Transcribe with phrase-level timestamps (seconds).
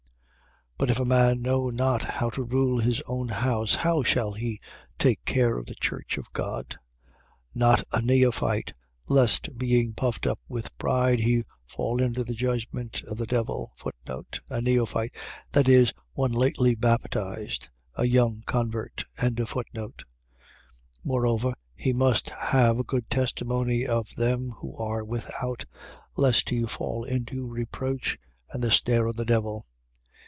[0.83, 0.87] 3:5.
[0.87, 4.59] But if a man know not how to rule his own house, how shall he
[4.97, 6.69] take care of the church of God?
[6.71, 6.75] 3:6.
[7.53, 8.73] Not a neophyte:
[9.07, 13.75] lest, being puffed up with pride, he fall into the judgment of the devil.
[14.49, 15.13] A neophyte...
[15.51, 19.05] That is, one lately baptized, a young convert.
[19.19, 20.01] 3:7.
[21.03, 25.63] Moreover, he must have a good testimony of them who are without:
[26.17, 28.17] lest he fall into reproach
[28.49, 29.67] and the snare of the devil.